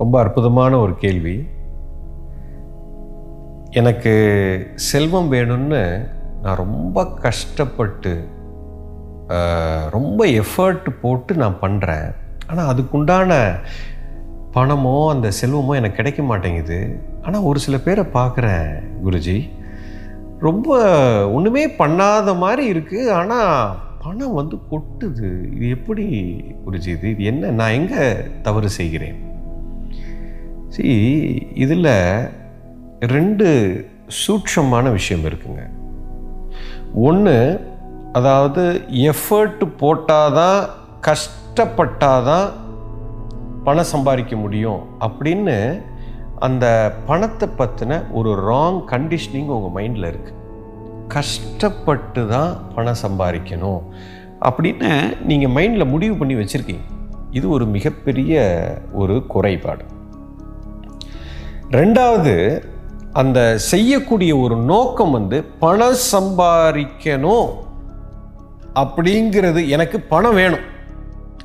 [0.00, 1.36] ரொம்ப அற்புதமான ஒரு கேள்வி.
[3.80, 4.12] எனக்கு
[4.90, 5.82] செல்வம் வேணும்னு
[6.44, 8.12] நான் ரொம்ப கஷ்டப்பட்டு
[9.96, 12.08] ரொம்ப எஃபர்ட் போட்டு நான் பண்ணுறேன்
[12.48, 13.32] ஆனால் அதுக்குண்டான
[14.54, 16.78] பணமோ அந்த செல்வமோ எனக்கு கிடைக்க மாட்டேங்குது.
[17.26, 18.66] ஆனால் ஒரு சில பேரை பார்க்குறேன்
[19.04, 19.38] குருஜி.
[20.46, 20.68] ரொம்ப
[21.36, 25.30] ஒன்றுமே பண்ணாத மாதிரி இருக்குது ஆனால் பணம் வந்து கொட்டுது.
[25.54, 26.06] இது எப்படி
[26.64, 26.90] குருஜி?
[26.96, 27.50] இது இது என்ன?
[27.60, 28.04] நான் எங்கே
[28.46, 29.18] தவறு செய்கிறேன்?
[30.76, 30.96] See
[31.54, 31.92] இதில்
[32.98, 33.48] ரெண்டு
[34.20, 35.62] சூட்சமான விஷயம் இருக்குங்க.
[36.94, 37.36] ஒன்று
[38.12, 40.68] அதாவது எஃபர்ட் போட்டாதான்
[41.06, 42.48] கஷ்டப்பட்டாதான்
[43.64, 45.82] பணம் சம்பாதிக்க முடியும் அப்படின்னு
[46.38, 50.38] அந்த பணத்தை பற்றின ஒரு ராங் கண்டிஷனிங் உங்கள் மைண்டில் இருக்குது
[51.08, 53.80] கஷ்டப்பட்டு தான் பணம் சம்பாதிக்கணும்
[54.40, 56.84] அப்படின்னு நீங்கள் மைண்டில் முடிவு பண்ணி வச்சுருக்கீங்க.
[57.30, 58.34] இது ஒரு மிகப்பெரிய
[58.92, 59.84] ஒரு குறைபாடு.
[61.78, 62.32] ரெண்டாவது
[63.20, 63.40] அந்த
[63.72, 67.50] செய்யக்கூடிய ஒரு நோக்கம் வந்து பணம் சம்பாதிக்கணும்
[68.82, 70.64] அப்படிங்கிறது எனக்கு பணம் வேணும்.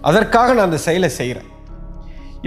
[0.10, 1.52] அதற்காக நான் அந்த செயலை செய்கிறேன்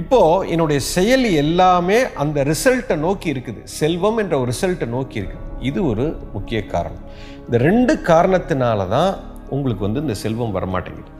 [0.02, 3.62] இப்போது என்னுடைய செயல் எல்லாமே அந்த ரிசல்ட்டை நோக்கி இருக்குது.
[3.78, 5.46] செல்வம் என்ற ஒரு ரிசல்ட்டை நோக்கி இருக்குது.
[5.70, 7.06] இது ஒரு முக்கிய காரணம்.
[7.46, 9.10] இந்த ரெண்டு காரணத்தினால தான்
[9.54, 11.10] உங்களுக்கு வந்து இந்த செல்வம் வரமாட்டேங்குது.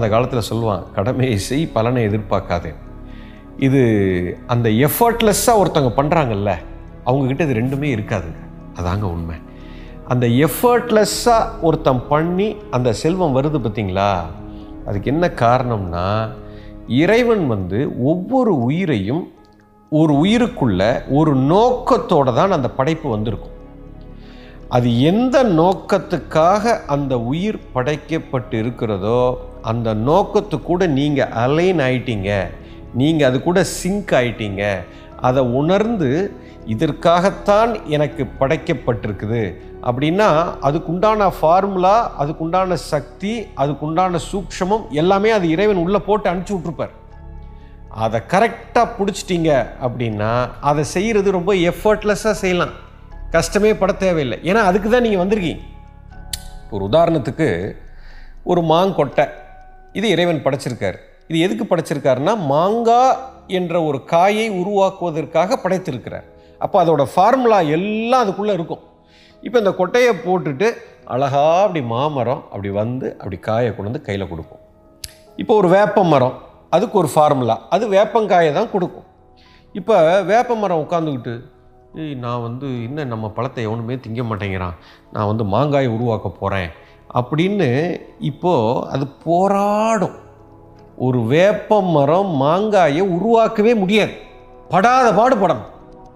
[0.00, 2.78] அந்த காலத்தில் சொல்லுவான் கடமையை செய் பலனை எதிர்பார்க்காதேன்
[3.66, 3.80] இது
[4.54, 6.50] அந்த எஃபர்ட்லெஸ்ஸாக ஒருத்தவங்க பண்ணுறாங்கல்ல
[7.06, 8.40] அவங்கக்கிட்ட இது ரெண்டுமே இருக்காதுங்க.
[8.78, 9.36] அதாங்க உண்மை.
[10.12, 14.12] அந்த எஃபர்ட்லெஸ்ஸாக ஒருத்தன் பண்ணி அந்த செல்வம் வருது பார்த்தீங்களா
[14.86, 16.06] அதுக்கு என்ன காரணம்னா
[17.02, 17.78] இறைவன் வந்து
[18.10, 19.24] ஒவ்வொரு உயிரையும்
[19.92, 20.80] ஒரு உயிருக்குள்ள
[21.18, 23.56] ஒரு நோக்கத்தோட தான் அந்த படைப்பு வந்திருக்கும்.
[24.76, 29.20] அது எந்த நோக்கத்துக்காக அந்த உயிர் படைக்கப்பட்டு இருக்கிறதோ
[29.70, 32.32] அந்த நோக்கத்து கூட நீங்கள் அலைன் ஆயிட்டீங்க.
[32.98, 34.62] நீங்கள் அது கூட சிங்க் ஆயிட்டீங்க.
[35.28, 36.10] அதை உணர்ந்து
[36.74, 39.42] இதற்காகத்தான் எனக்கு படைக்கப்பட்டிருக்குது.
[39.88, 40.28] அப்படின்னா
[40.68, 46.94] அதுக்குண்டான ஃபார்முலா அதுக்குண்டான சக்தி அதுக்குண்டான சூக்ஷமம் எல்லாமே அது இறைவன் உள்ளே போட்டு அனுப்பிச்சி விட்ருப்பார்
[48.04, 49.50] அதை கரெக்டாக பிடிச்சிட்டிங்க
[49.86, 50.32] அப்படின்னா
[50.70, 52.74] அதை செய்கிறது ரொம்ப எஃபர்ட்லெஸ்ஸாக செய்யலாம்.
[53.30, 54.38] கஷ்டமே பட தேவையில்லை.
[54.50, 55.62] ஏன்னா அதுக்கு தான் நீங்கள் வந்திருக்கீங்க.
[56.74, 57.48] ஒரு உதாரணத்துக்கு
[58.50, 59.26] ஒரு மாங்கொட்டை.
[59.98, 60.98] இது இறைவன் படைச்சிருக்காரு.
[61.30, 63.18] இது எதுக்கு படைச்சிருக்காருன்னா மாங்காய்
[63.58, 66.26] என்ற ஒரு காயை உருவாக்குவதற்காக படைத்திருக்கிறார்.
[66.64, 68.82] அப்போ அதோட ஃபார்முலா எல்லாம் அதுக்குள்ளே இருக்கும்.
[69.42, 70.68] இப்போ இந்த கொட்டையை போட்டுட்டு
[71.14, 74.62] அழகா அப்படி மாமரம் அப்படி வந்து அப்படி காயை கொண்டு வந்து கையில் கொடுக்கும்.
[75.42, 76.36] இப்போ ஒரு வேப்ப மரம்
[76.76, 79.06] அதுக்கு ஒரு ஃபார்முலா அது வேப்பங்காயை தான் கொடுக்கும்.
[79.74, 79.96] இப்போ
[80.32, 81.34] வேப்ப மரம் உட்காந்துக்கிட்டு
[82.02, 84.76] ஏய் நான் வந்து இன்னும் நம்ம பழத்தை எவனுமே திங்க மாட்டேங்கிறான்.
[85.14, 86.70] நான் வந்து மாங்காயை உருவாக்க போகிறேன்
[87.18, 87.68] அப்படின்னு
[88.30, 90.16] இப்போது அது போராடும்.
[91.06, 94.14] ஒரு வேப்ப மரம் மாங்காயை உருவாக்கவே முடியாது.
[94.72, 95.68] படாத பாடுபடணும்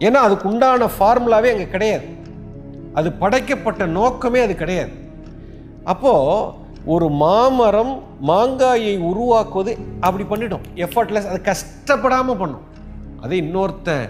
[0.06, 2.06] ஏன்னா அதுக்கு உண்டான ஃபார்முலாவே அங்கே கிடையாது.
[2.98, 4.92] அது படைக்கப்பட்ட நோக்கமே அது கிடையாது.
[5.92, 6.60] அப்போது
[6.94, 7.92] ஒரு மாமரம்
[8.30, 9.72] மாங்காயை உருவாக்குவது
[10.06, 10.64] அப்படி பண்ணிட்டோம்.
[10.84, 12.64] எஃபர்ட்லெஸ் அது கஷ்டப்படாமல் பண்ணும்.
[13.24, 14.04] அதே இன்னொருத்தன்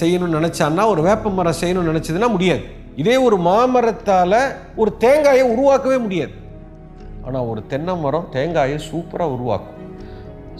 [0.00, 2.64] செய்யணும்னு நினச்சான்னா ஒரு வேப்ப மரம் செய்யணும்னு நினச்சதுன்னா முடியாது.
[3.02, 4.40] இதே ஒரு மாமரத்தால்
[4.82, 6.34] ஒரு தேங்காயை உருவாக்கவே முடியாது.
[7.26, 9.80] ஆனால் ஒரு தென்னை மரம் தேங்காயை சூப்பராக உருவாக்கும்.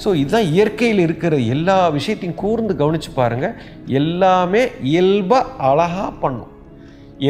[0.03, 3.55] ஸோ இதுதான் இயற்கையில் இருக்கிற எல்லா விஷயத்தையும் கூர்ந்து கவனித்து பாருங்கள்
[4.00, 4.62] எல்லாமே
[4.93, 6.50] இயல்பாக அழகாக பண்ணும்.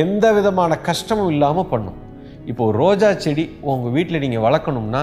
[0.03, 1.99] எந்த விதமான கஷ்டமும் இல்லாமல் பண்ணும்.
[2.53, 5.03] இப்போ ரோஜா செடி உங்கள் வீட்டில் நீங்கள் வளர்க்கணும்னா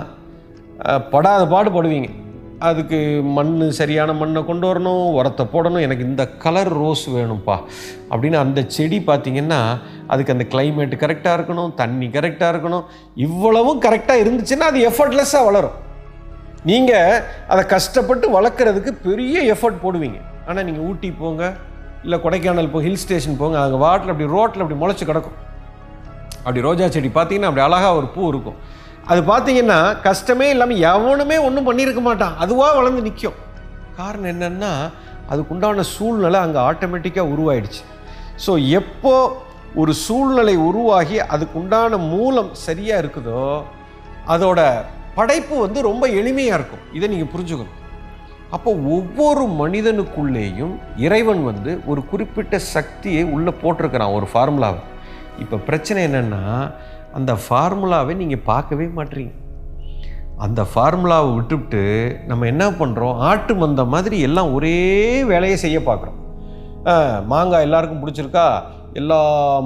[0.81, 2.09] படாத படாத பாடுபடுவீங்க
[2.67, 2.97] அதுக்கு
[3.35, 7.55] மண் சரியான மண்ணை கொண்டு வரணும் உரத்தை போடணும் எனக்கு இந்த கலர் ரோஸ் வேணும்ப்பா.
[8.11, 9.59] அப்படின்னு அந்த செடி பார்த்தீங்கன்னா
[10.13, 12.85] அதுக்கு அந்த கிளைமேட் கரெக்டாக இருக்கணும் தண்ணி கரெக்டாக இருக்கணும்.
[13.27, 15.77] இவ்வளவும் கரெக்டாக இருந்துச்சுன்னா அது எஃபர்ட்லெஸ்ஸாக வளரும்.
[16.69, 20.19] நீங்கள் அதை கஷ்டப்பட்டு வளர்க்குறதுக்கு பெரிய எஃபர்ட் போடுவீங்க.
[20.47, 21.43] ஆனால் நீங்கள் ஊட்டி போங்க
[22.05, 25.37] இல்லை கொடைக்கானல் போ ஹில் ஸ்டேஷன் போங்க அங்கே வாட்டில் அப்படி ரோட்டில் அப்படி முளைச்சி கிடக்கும்.
[26.43, 28.57] அப்படி ரோஜா செடி பார்த்தீங்கன்னா அப்படி அழகாக ஒரு பூ இருக்கும்.
[29.11, 32.35] அது பார்த்தீங்கன்னா கஷ்டமே இல்லாமல் எவனுமே ஒன்றும் பண்ணியிருக்க மாட்டான்.
[32.43, 33.39] அதுவாக வளர்ந்து நிற்கும்
[33.99, 34.71] காரணம் என்னென்னா
[35.33, 37.83] அதுக்குண்டான சூழ்நிலை அங்கே ஆட்டோமேட்டிக்காக உருவாயிடுச்சு.
[38.45, 39.13] ஸோ எப்போ
[39.81, 43.43] ஒரு சூழ்நிலை உருவாகி அதுக்குண்டான மூலம் சரியாக இருக்குதோ
[44.33, 44.59] அதோட
[45.17, 46.85] படைப்பு வந்து ரொம்ப எளிமையாக இருக்கும்.
[46.97, 47.77] இதை நீங்கள் புரிஞ்சுக்கணும்.
[48.55, 50.73] அப்போ ஒவ்வொரு மனிதனுக்குள்ளேயும்
[51.05, 54.81] இறைவன் வந்து ஒரு குறிப்பிட்ட சக்தியை உள்ளே போட்டிருக்கிறான் ஒரு ஃபார்முலாவை
[55.43, 56.41] இப்போ பிரச்சனை என்னென்னா
[57.17, 59.31] அந்த ஃபார்முலாவை நீங்கள் பார்க்கவே மாட்டீங்க.
[60.45, 61.81] அந்த ஃபார்முலாவை விட்டுவிட்டு
[62.29, 64.77] நம்ம என்ன பண்ணுறோம் ஆட்டு மந்த மாதிரி எல்லாம் ஒரே
[65.31, 66.19] வேலையை செய்ய பார்க்குறோம்.
[67.31, 68.45] மாங்காய் எல்லாருக்கும் பிடிச்சிருக்கா?
[68.99, 69.19] எல்லா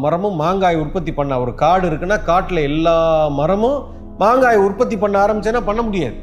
[0.04, 2.98] மரமும் மாங்காய் உற்பத்தி பண்ண ஒரு காடு இருக்குன்னா காட்டில் எல்லா
[3.40, 3.80] மரமும்
[4.22, 6.18] மாங்காய் உற்பத்தி பண்ண ஆரம்பிச்சேன்னா பண்ண முடியாது.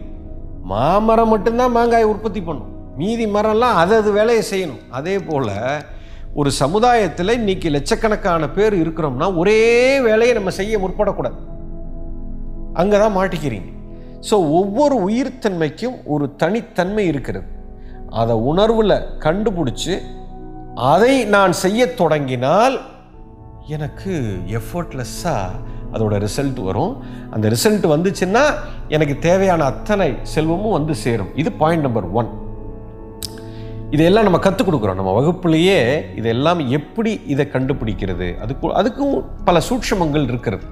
[0.72, 2.70] மாமரம் மட்டும்தான் மாங்காய் உற்பத்தி பண்ணும்.
[3.00, 4.82] மீதி மரம்லாம் அது அது வேலையை செய்யணும்.
[4.98, 5.50] அதே போல்
[6.40, 9.60] ஒரு சமுதாயத்தில் இன்னைக்கு லட்சக்கணக்கான பேர் இருக்கிறோம்னா ஒரே
[10.06, 11.38] வேலையை நம்ம செய்ய முற்படக்கூடாது.
[12.80, 13.70] அங்கே தான் மாட்டிக்கிறீங்க.
[14.28, 17.46] ஸோ ஒவ்வொரு உயிர்த்தன்மைக்கும் ஒரு தனித்தன்மை இருக்கிறது.
[18.20, 19.94] அதை உணர்வில் கண்டுபிடிச்சி
[20.92, 22.76] அதை நான் செய்ய தொடங்கினால்
[23.76, 24.14] எனக்கு
[24.58, 25.60] எஃபர்ட்லெஸ்ஸாக
[25.94, 26.92] அதோட ரிசல்ட் வரும்.
[27.34, 28.44] அந்த ரிசல்ட் வந்துச்சுன்னா
[28.88, 31.32] எனக்கு தேவையான அத்தனை செல்வமும் வந்து சேரும்.
[31.42, 32.30] இது பாயிண்ட் நம்பர் ஒன்
[33.94, 34.98] இதையெல்லாம் நம்ம கற்றுக் கொடுக்குறோம்.
[35.00, 35.78] நம்ம வகுப்புலேயே
[36.20, 38.28] இதெல்லாம் எப்படி இதை கண்டுபிடிக்கிறது?
[38.44, 39.14] அதுக்கு அதுக்கும்
[39.48, 40.64] பல சூட்சமங்கள் இருக்கிறது.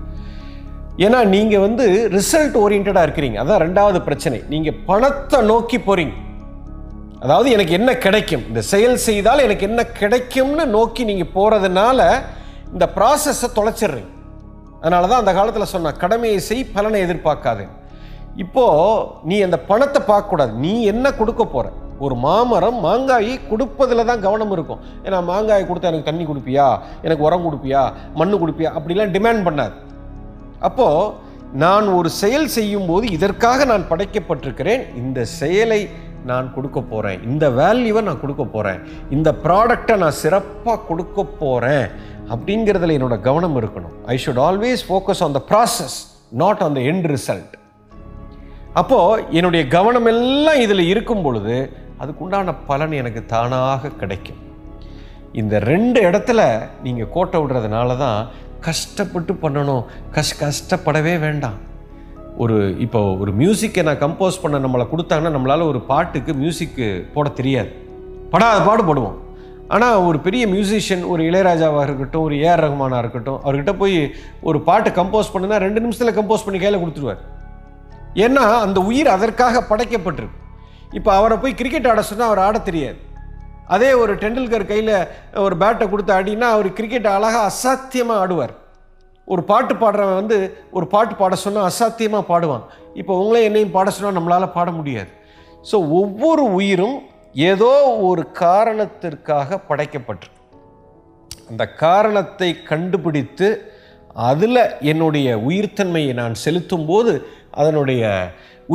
[1.05, 1.85] ஏன்னா நீங்கள் வந்து
[2.17, 3.39] ரிசல்ட் ஓரியன்டாக இருக்கிறீங்க.
[3.43, 4.39] அதான் ரெண்டாவது பிரச்சனை.
[4.49, 6.17] நீங்கள் பணத்தை நோக்கி போகிறீங்க
[7.25, 8.45] அதாவது எனக்கு என்ன கிடைக்கும்?
[8.49, 12.09] இந்த செயல் செய்தால் எனக்கு என்ன கிடைக்கும்னு நோக்கி நீங்கள் போகிறதுனால
[12.73, 14.11] இந்த ப்ராசஸை தொலைச்சிடுறீங்க.
[14.81, 17.65] அதனால தான் அந்த காலத்தில் சொன்ன கடமையை செய் பலனை எதிர்பார்க்காது.
[18.45, 20.53] இப்போது நீ அந்த பணத்தை பார்க்கக்கூடாது.
[20.65, 21.73] நீ என்ன கொடுக்க போகிற
[22.05, 24.81] ஒரு மாமரம் மாங்காயை கொடுப்பதில் தான் கவனம் இருக்கும்.
[25.05, 26.69] ஏன்னா மாங்காயை கொடுத்தா எனக்கு தண்ணி கொடுப்பியா?
[27.07, 27.83] எனக்கு உரம் கொடுப்பியா?
[28.21, 28.71] மண்ணு கொடுப்பியா?
[28.79, 29.75] அப்படிலாம் டிமாண்ட் பண்ணாது.
[30.69, 31.13] அப்போது
[31.65, 34.83] நான் ஒரு செயல் செய்யும்போது இதற்காக நான் படைக்கப்பட்டிருக்கிறேன்.
[35.03, 35.81] இந்த செயலை
[36.29, 38.81] நான் கொடுக்க போகிறேன் இந்த வேல்யூவை நான் கொடுக்க போகிறேன்
[39.17, 41.87] இந்த ப்ராடக்டை நான் சிறப்பாக கொடுக்க போகிறேன்
[42.33, 43.95] அப்படிங்கிறதுல என்னோட கவனம் இருக்கணும்.
[44.15, 45.97] I should always focus on the process
[46.43, 47.55] not on the end result
[48.81, 51.57] அப்போது என்னுடைய கவனம் எல்லாம் இதில் இருக்கும் பொழுது
[52.03, 54.39] அதுக்குண்டான பலன் எனக்கு தானாக கிடைக்கும்.
[55.41, 56.41] இந்த ரெண்டு இடத்துல
[56.85, 58.21] நீங்கள் கோட்டை விடுறதுனால தான்
[58.67, 59.85] கஷ்டப்பட்டு பண்ணணும்.
[60.17, 61.59] கஷ் கஷ்டப்படவே வேண்டாம்.
[62.43, 67.71] ஒரு இப்போ ஒரு மியூசிக்கை நான் கம்போஸ் பண்ண நம்மளை கொடுத்தாங்கன்னா நம்மளால் ஒரு பாட்டுக்கு மியூசிக்கு போட தெரியாது.
[68.33, 69.17] படாத பாடு போடுவோம்.
[69.75, 73.99] ஆனால் ஒரு பெரிய மியூசிஷியன் ஒரு இளையராஜாவாக இருக்கட்டும் ஒரு ஏஆர் ரஹ்மானாக இருக்கட்டும் அவர்கிட்ட போய்
[74.49, 77.21] ஒரு பாட்டு கம்போஸ் பண்ணுனா ரெண்டு நிமிஷத்தில் கம்போஸ் பண்ணி கையில் கொடுத்துருவார்.
[78.25, 80.39] ஏன்னா அந்த உயிர் அதற்காக படைக்கப்பட்டிருக்கு.
[80.99, 82.99] இப்போ அவரை போய் கிரிக்கெட் ஆட சொன்னால் அவர் ஆட தெரியாது.
[83.75, 84.95] அதே ஒரு டெண்டுல்கர் கையில்
[85.47, 88.55] ஒரு பேட்டை கொடுத்து ஆடினா அவர் கிரிக்கெட் அழகாக அசாத்தியமாக ஆடுவார்.
[89.33, 90.39] ஒரு பாட்டு பாடுறவன் வந்து
[90.77, 92.65] ஒரு பாட்டு பாட சொன்னால் அசாத்தியமாக பாடுவான்.
[93.01, 95.11] இப்போ உங்களே என்னையும் பாட சொன்னால் நம்மளால் பாட முடியாது.
[95.71, 96.99] ஸோ ஒவ்வொரு உயிரும்
[97.51, 97.73] ஏதோ
[98.09, 100.39] ஒரு காரணத்திற்காக படைக்கப்பட்டிருக்கு
[101.51, 103.49] அந்த காரணத்தை கண்டுபிடித்து
[104.31, 104.63] அதில்
[104.93, 107.13] என்னுடைய உயிர்த்தன்மையை நான் செலுத்தும் போது
[107.61, 108.03] அதனுடைய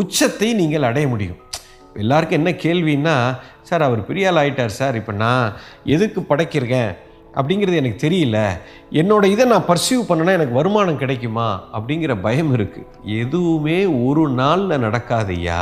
[0.01, 1.41] உச்சத்தை நீங்கள் அடைய முடியும்.
[2.03, 3.15] எல்லாருக்கும் என்ன கேள்வின்னா
[3.69, 5.53] சார் அவர் பெரிய ஆள் ஆயிட்டார் சார் இப்போ நான்
[5.95, 6.91] எதுக்கு படைக்கிறேன்?
[7.37, 8.39] அப்படிங்கிறது எனக்கு தெரியல.
[9.01, 11.47] என்னோட இதை நான் பர்சீவ் பண்ணனா எனக்கு வருமானம் கிடைக்குமா?
[11.77, 12.85] அப்படிங்கிற பயம் இருக்குது
[13.21, 15.61] எதுவுமே ஒரு நாளில் நடக்காதையா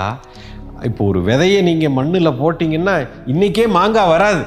[0.89, 2.95] இப்போ ஒரு விதையை நீங்கள் மண்ணில் போட்டிங்கன்னா
[3.33, 4.43] இன்றைக்கே மாங்காய் வராது.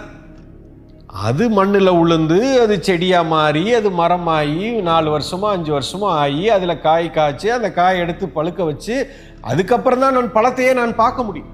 [1.26, 7.08] அது மண்ணில் உளுந்து அது செடியாக மாறி அது மரமாகி நாலு வருஷமோ அஞ்சு வருஷமோ ஆகி அதில் காய்
[7.16, 8.96] காய்ச்சி அந்த காய் எடுத்து பழுக்க வச்சு
[9.50, 11.52] அதுக்கப்புறம் தான் நான் பழத்தையே நான் பார்க்க முடியும்.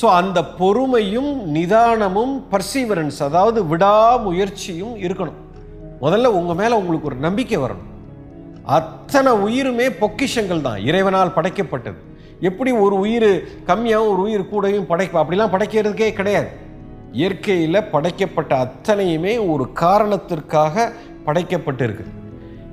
[0.00, 5.40] ஸோ அந்த பொறுமையும் நிதானமும் பர்சீவரன்ஸ் அதாவது விடாமுயற்சியும் இருக்கணும்.
[6.04, 7.90] முதல்ல உங்கள் மேலே உங்களுக்கு ஒரு நம்பிக்கை வரணும்.
[8.78, 10.80] அத்தனை உயிருமே பொக்கிஷங்கள் தான்.
[10.88, 11.98] இறைவனால் படைக்கப்பட்டது.
[12.48, 13.30] எப்படி ஒரு உயிர்
[13.68, 16.50] கம்மியாகவும் ஒரு உயிர் கூடயும் படைக்கும் அப்படிலாம் படைக்கிறதுக்கே கிடையாது.
[17.20, 20.90] இயற்கையில் படைக்கப்பட்ட அத்தனையுமே ஒரு காரணத்திற்காக
[21.26, 22.04] படைக்கப்பட்டிருக்கு.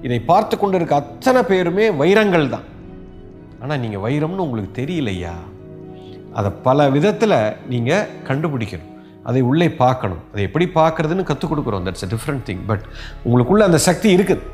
[0.06, 2.68] இதை பார்த்து கொண்டு இருக்க அத்தனை பேருமே வைரங்கள் தான்.
[3.62, 5.38] ஆனால் நீங்கள் வைரம்னு உங்களுக்கு தெரியலையா?
[6.38, 7.40] அதை பல விதத்தில்
[7.74, 8.94] நீங்கள் கண்டுபிடிக்கணும்.
[9.30, 10.22] அதை உள்ளே பார்க்கணும்.
[10.32, 11.84] அதை எப்படி பார்க்குறதுன்னு கற்றுக் கொடுக்குறோம்.
[11.88, 12.86] That's a different thing but
[13.26, 14.46] உங்களுக்குள்ளே அந்த சக்தி இருக்குது.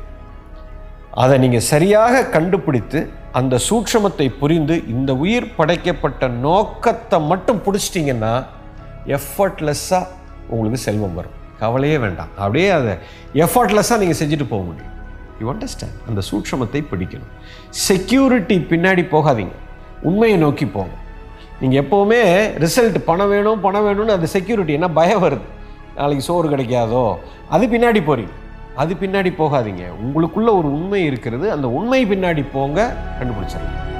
[1.22, 3.00] அதை நீங்கள் சரியாக கண்டுபிடித்து
[3.40, 8.34] அந்த சூட்சமத்தை புரிந்து இந்த உயிர் படைக்கப்பட்ட நோக்கத்தை மட்டும் பிடிச்சிட்டிங்கன்னா
[9.18, 10.04] எஃபர்ட்லெஸ்ஸாக
[10.52, 11.36] உங்களுக்கு செல்வம் வரும்.
[11.62, 12.32] கவலையே வேண்டாம்.
[12.42, 12.94] அப்படியே அதை
[13.44, 14.92] எஃபர்ட்லெஸ்ஸாக நீங்கள் செஞ்சுட்டு போக முடியும்.
[15.40, 17.32] யூ அண்டர்ஸ்டாண்ட் அந்த சூட்சமத்தை பிடிக்கணும்.
[17.88, 19.56] செக்யூரிட்டி பின்னாடி போகாதீங்க.
[20.08, 20.94] உண்மையை நோக்கி போங்க.
[21.60, 22.20] நீங்கள் எப்போவுமே
[22.64, 25.46] ரிசல்ட் பணம் வேணும் பணம் வேணும்னு அந்த செக்யூரிட்டி என்ன பயம் வருது.
[25.96, 27.16] நாளைக்கு சோறு கிடைக்காதோ?
[27.48, 28.34] அது பின்னாடி போகிறீங்க
[28.76, 29.84] அது பின்னாடி போகாதீங்க.
[30.04, 31.50] உங்களுக்குள்ள ஒரு உண்மை இருக்கிறது.
[31.50, 33.95] அந்த உண்மை பின்னாடி போங்க கண்டுபிடிச்சிருங்க